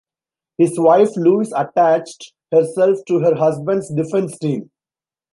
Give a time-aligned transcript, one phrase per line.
[0.57, 4.71] His wife Luise attached herself to her husband's defence team.